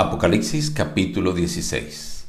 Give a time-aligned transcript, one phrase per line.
[0.00, 2.24] Apocalipsis capítulo 16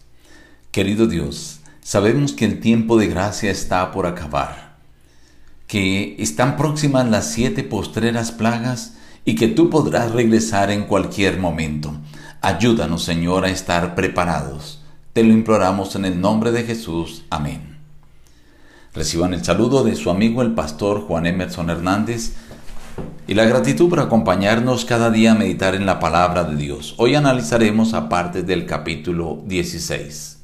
[0.71, 4.75] Querido Dios, sabemos que el tiempo de gracia está por acabar,
[5.67, 11.93] que están próximas las siete postreras plagas y que tú podrás regresar en cualquier momento.
[12.41, 14.83] Ayúdanos, Señor, a estar preparados.
[15.13, 17.23] Te lo imploramos en el nombre de Jesús.
[17.29, 17.77] Amén.
[18.93, 22.33] Reciban el saludo de su amigo el pastor Juan Emerson Hernández
[23.31, 26.95] y la gratitud por acompañarnos cada día a meditar en la palabra de Dios.
[26.97, 30.43] Hoy analizaremos a partes del capítulo 16.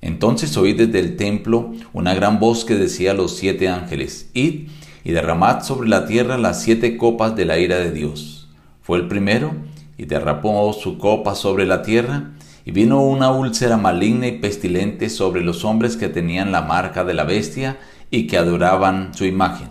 [0.00, 4.70] Entonces oí desde el templo una gran voz que decía a los siete ángeles, Id
[5.04, 8.48] y derramad sobre la tierra las siete copas de la ira de Dios.
[8.80, 9.52] Fue el primero
[9.98, 12.30] y derramó su copa sobre la tierra,
[12.64, 17.12] y vino una úlcera maligna y pestilente sobre los hombres que tenían la marca de
[17.12, 17.78] la bestia
[18.10, 19.68] y que adoraban su imagen.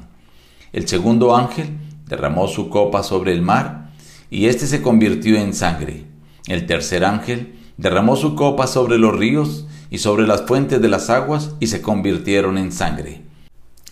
[0.72, 1.68] El segundo ángel
[2.12, 3.90] derramó su copa sobre el mar,
[4.30, 6.04] y éste se convirtió en sangre.
[6.46, 11.10] El tercer ángel derramó su copa sobre los ríos y sobre las fuentes de las
[11.10, 13.22] aguas, y se convirtieron en sangre.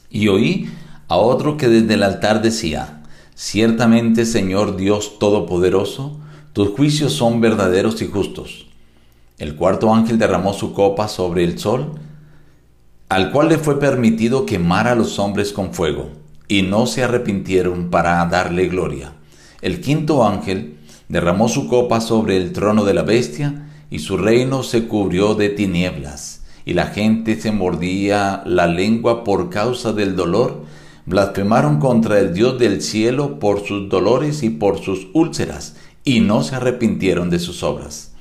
[0.09, 0.69] Y oí
[1.07, 3.03] a otro que desde el altar decía,
[3.35, 6.19] Ciertamente, Señor Dios Todopoderoso,
[6.51, 8.67] tus juicios son verdaderos y justos.
[9.37, 11.93] El cuarto ángel derramó su copa sobre el sol,
[13.07, 16.18] al cual le fue permitido quemar a los hombres con fuego
[16.49, 19.13] y no se arrepintieron para darle gloria.
[19.61, 24.63] El quinto ángel derramó su copa sobre el trono de la bestia, y su reino
[24.63, 30.65] se cubrió de tinieblas, y la gente se mordía la lengua por causa del dolor,
[31.05, 36.43] blasfemaron contra el Dios del cielo por sus dolores y por sus úlceras, y no
[36.43, 38.13] se arrepintieron de sus obras.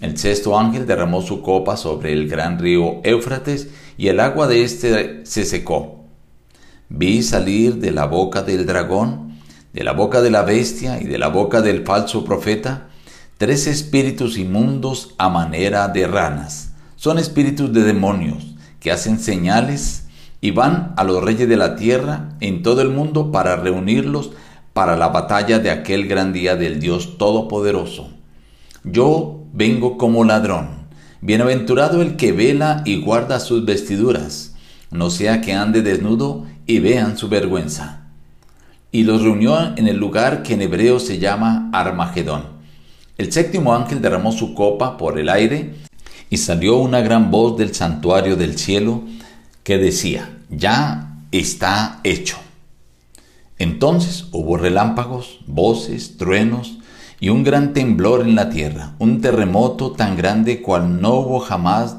[0.00, 3.68] El sexto ángel derramó su copa sobre el gran río Éufrates,
[3.98, 5.95] y el agua de éste se secó
[6.88, 9.38] Vi salir de la boca del dragón,
[9.72, 12.88] de la boca de la bestia y de la boca del falso profeta,
[13.38, 16.72] tres espíritus inmundos a manera de ranas.
[16.96, 20.04] Son espíritus de demonios que hacen señales
[20.40, 24.30] y van a los reyes de la tierra en todo el mundo para reunirlos
[24.72, 28.10] para la batalla de aquel gran día del Dios Todopoderoso.
[28.84, 30.86] Yo vengo como ladrón.
[31.20, 34.54] Bienaventurado el que vela y guarda sus vestiduras,
[34.90, 38.08] no sea que ande desnudo y vean su vergüenza.
[38.92, 42.44] Y los reunió en el lugar que en hebreo se llama Armagedón.
[43.18, 45.74] El séptimo ángel derramó su copa por el aire
[46.30, 49.02] y salió una gran voz del santuario del cielo
[49.62, 52.36] que decía, ya está hecho.
[53.58, 56.78] Entonces hubo relámpagos, voces, truenos
[57.20, 61.96] y un gran temblor en la tierra, un terremoto tan grande cual no hubo jamás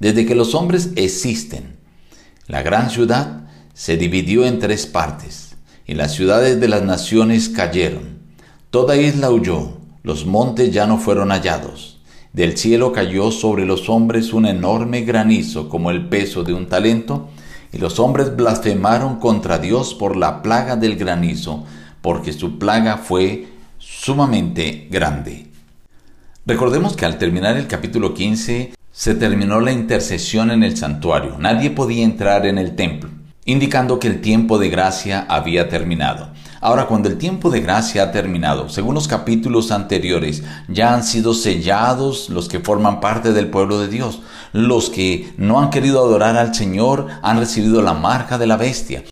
[0.00, 1.75] desde que los hombres existen.
[2.48, 3.40] La gran ciudad
[3.74, 8.20] se dividió en tres partes, y las ciudades de las naciones cayeron.
[8.70, 11.98] Toda isla huyó, los montes ya no fueron hallados.
[12.32, 17.30] Del cielo cayó sobre los hombres un enorme granizo como el peso de un talento,
[17.72, 21.64] y los hombres blasfemaron contra Dios por la plaga del granizo,
[22.00, 23.48] porque su plaga fue
[23.78, 25.48] sumamente grande.
[26.46, 31.36] Recordemos que al terminar el capítulo 15 se terminó la intercesión en el santuario.
[31.38, 33.10] Nadie podía entrar en el templo
[33.44, 36.30] indicando que el tiempo de gracia había terminado.
[36.60, 41.32] Ahora, cuando el tiempo de gracia ha terminado, según los capítulos anteriores, ya han sido
[41.32, 44.20] sellados los que forman parte del pueblo de Dios.
[44.52, 49.04] Los que no han querido adorar al Señor han recibido la marca de la bestia.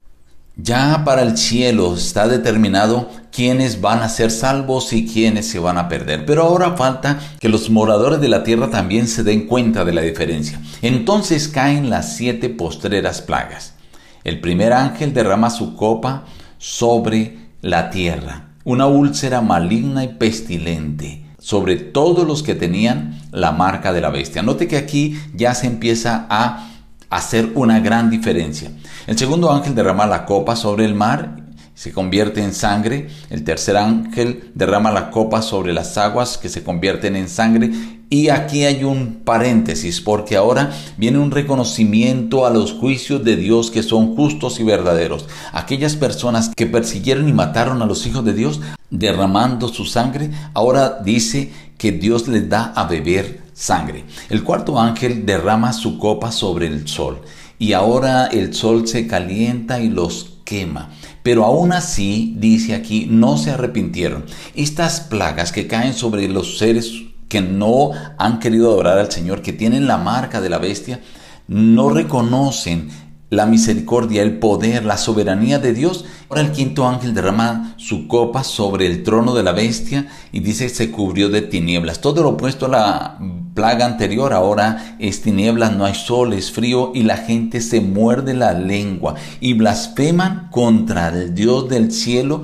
[0.56, 5.78] Ya para el cielo está determinado quiénes van a ser salvos y quiénes se van
[5.78, 6.24] a perder.
[6.26, 10.02] Pero ahora falta que los moradores de la tierra también se den cuenta de la
[10.02, 10.60] diferencia.
[10.80, 13.74] Entonces caen las siete postreras plagas.
[14.22, 16.24] El primer ángel derrama su copa
[16.58, 23.92] sobre la tierra, una úlcera maligna y pestilente sobre todos los que tenían la marca
[23.92, 24.42] de la bestia.
[24.42, 26.73] Note que aquí ya se empieza a
[27.16, 28.70] hacer una gran diferencia.
[29.06, 31.44] El segundo ángel derrama la copa sobre el mar
[31.74, 33.08] se convierte en sangre.
[33.30, 37.72] El tercer ángel derrama la copa sobre las aguas que se convierten en sangre.
[38.10, 43.72] Y aquí hay un paréntesis porque ahora viene un reconocimiento a los juicios de Dios
[43.72, 45.26] que son justos y verdaderos.
[45.52, 48.60] Aquellas personas que persiguieron y mataron a los hijos de Dios
[48.90, 54.04] derramando su sangre, ahora dice que Dios les da a beber sangre.
[54.28, 57.22] El cuarto ángel derrama su copa sobre el sol
[57.58, 60.90] y ahora el sol se calienta y los quema.
[61.22, 64.26] Pero aún así, dice aquí, no se arrepintieron.
[64.54, 66.92] Estas plagas que caen sobre los seres
[67.28, 71.00] que no han querido adorar al Señor, que tienen la marca de la bestia,
[71.46, 72.90] no reconocen
[73.34, 76.04] la misericordia, el poder, la soberanía de Dios.
[76.28, 80.68] Ahora el quinto ángel derrama su copa sobre el trono de la bestia y dice
[80.68, 82.00] se cubrió de tinieblas.
[82.00, 83.18] Todo lo opuesto a la
[83.54, 88.34] plaga anterior, ahora es tinieblas, no hay sol, es frío y la gente se muerde
[88.34, 92.42] la lengua y blasfeman contra el Dios del cielo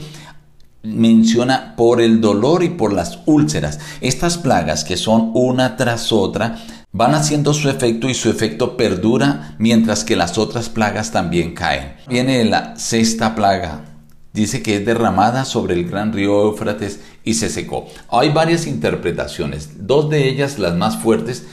[0.83, 3.79] menciona por el dolor y por las úlceras.
[4.01, 6.57] Estas plagas que son una tras otra
[6.93, 11.95] van haciendo su efecto y su efecto perdura mientras que las otras plagas también caen.
[12.09, 13.85] Viene la sexta plaga.
[14.33, 17.87] Dice que es derramada sobre el gran río Éufrates y se secó.
[18.09, 21.47] Hay varias interpretaciones, dos de ellas las más fuertes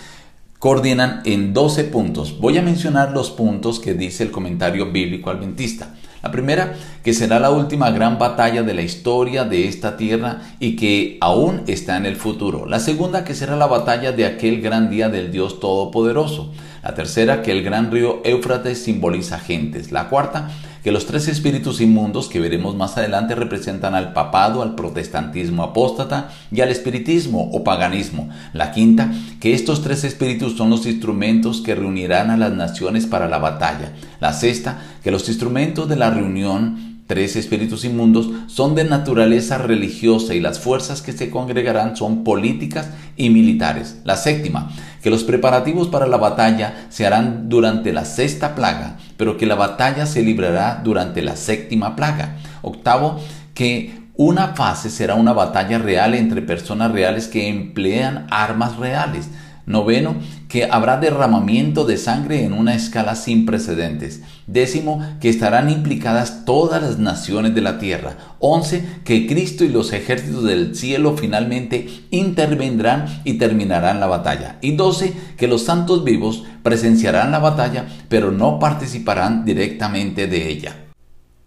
[0.59, 2.39] coordinan en 12 puntos.
[2.39, 5.95] Voy a mencionar los puntos que dice el comentario bíblico adventista.
[6.23, 10.75] La primera, que será la última gran batalla de la historia de esta tierra y
[10.75, 12.65] que aún está en el futuro.
[12.65, 16.51] La segunda, que será la batalla de aquel gran día del Dios Todopoderoso.
[16.83, 19.91] La tercera, que el gran río Éufrates simboliza gentes.
[19.91, 20.49] La cuarta,
[20.87, 26.29] que los tres espíritus inmundos que veremos más adelante representan al papado, al protestantismo apóstata
[26.49, 28.29] y al espiritismo o paganismo.
[28.53, 29.11] La quinta,
[29.41, 33.95] que estos tres espíritus son los instrumentos que reunirán a las naciones para la batalla.
[34.21, 40.35] La sexta, que los instrumentos de la reunión tres espíritus inmundos son de naturaleza religiosa
[40.35, 43.97] y las fuerzas que se congregarán son políticas y militares.
[44.03, 44.69] La séptima,
[45.01, 49.55] que los preparativos para la batalla se harán durante la sexta plaga, pero que la
[49.55, 52.37] batalla se librará durante la séptima plaga.
[52.61, 53.19] Octavo,
[53.53, 59.29] que una fase será una batalla real entre personas reales que emplean armas reales.
[59.67, 60.15] Noveno,
[60.47, 64.21] que habrá derramamiento de sangre en una escala sin precedentes.
[64.47, 68.17] Décimo, que estarán implicadas todas las naciones de la tierra.
[68.39, 74.57] Once, que Cristo y los ejércitos del cielo finalmente intervendrán y terminarán la batalla.
[74.61, 80.77] Y doce, que los santos vivos presenciarán la batalla, pero no participarán directamente de ella.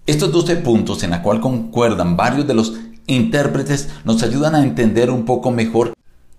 [0.07, 2.75] Estos doce puntos en la cual concuerdan varios de los
[3.07, 5.95] intérpretes nos ayudan a entender un poco mejor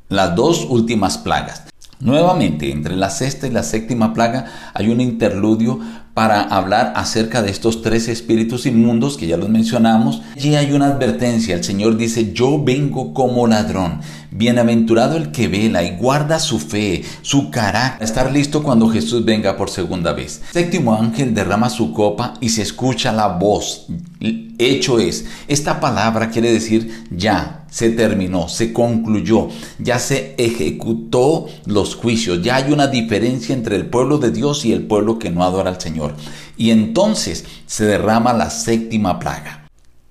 [0.10, 1.71] las dos últimas plagas.
[2.02, 5.80] Nuevamente, entre la sexta y la séptima plaga hay un interludio
[6.14, 10.22] para hablar acerca de estos tres espíritus inmundos que ya los mencionamos.
[10.36, 11.56] Allí hay una advertencia.
[11.56, 14.02] El Señor dice, yo vengo como ladrón.
[14.32, 19.56] Bienaventurado el que vela y guarda su fe, su carácter, estar listo cuando Jesús venga
[19.56, 20.42] por segunda vez.
[20.52, 23.88] Séptimo ángel derrama su copa y se escucha la voz.
[24.60, 31.96] Hecho es, esta palabra quiere decir ya, se terminó, se concluyó, ya se ejecutó los
[31.96, 35.44] juicios, ya hay una diferencia entre el pueblo de Dios y el pueblo que no
[35.44, 36.16] adora al Señor.
[36.56, 39.62] Y entonces se derrama la séptima plaga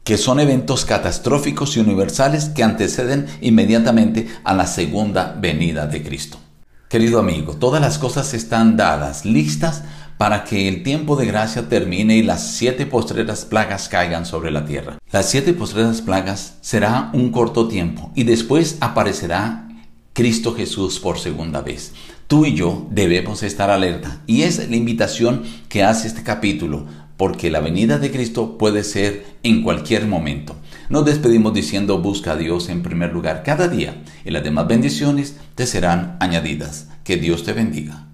[0.03, 6.39] que son eventos catastróficos y universales que anteceden inmediatamente a la segunda venida de Cristo.
[6.89, 9.85] Querido amigo, todas las cosas están dadas, listas
[10.21, 14.67] para que el tiempo de gracia termine y las siete postreras plagas caigan sobre la
[14.67, 14.99] tierra.
[15.11, 19.67] Las siete postreras plagas será un corto tiempo y después aparecerá
[20.13, 21.95] Cristo Jesús por segunda vez.
[22.27, 26.85] Tú y yo debemos estar alerta y es la invitación que hace este capítulo
[27.17, 30.55] porque la venida de Cristo puede ser en cualquier momento.
[30.91, 35.37] Nos despedimos diciendo busca a Dios en primer lugar cada día y las demás bendiciones
[35.55, 36.89] te serán añadidas.
[37.05, 38.07] Que Dios te bendiga.